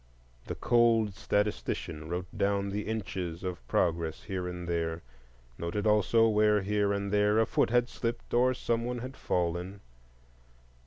The 0.47 0.55
cold 0.55 1.13
statistician 1.13 2.09
wrote 2.09 2.35
down 2.35 2.69
the 2.69 2.87
inches 2.87 3.43
of 3.43 3.67
progress 3.67 4.23
here 4.23 4.47
and 4.47 4.67
there, 4.67 5.03
noted 5.59 5.85
also 5.85 6.27
where 6.27 6.63
here 6.63 6.91
and 6.91 7.11
there 7.13 7.37
a 7.37 7.45
foot 7.45 7.69
had 7.69 7.87
slipped 7.87 8.33
or 8.33 8.55
some 8.55 8.83
one 8.83 8.97
had 8.97 9.15
fallen. 9.15 9.79